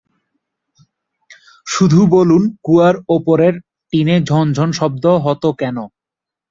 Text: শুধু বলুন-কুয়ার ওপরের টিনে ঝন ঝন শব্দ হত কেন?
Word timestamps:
শুধু 1.67 1.99
বলুন-কুয়ার 2.15 2.95
ওপরের 3.09 3.53
টিনে 3.93 4.15
ঝন 4.29 4.45
ঝন 4.57 4.69
শব্দ 4.79 5.05
হত 5.25 5.43
কেন? 5.59 5.77